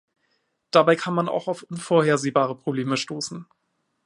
Dabei 0.71 0.95
kann 0.95 1.13
man 1.13 1.29
auch 1.29 1.47
auf 1.47 1.61
unvorhersehbare 1.61 2.55
Probleme 2.57 2.97
stoßen. 2.97 3.45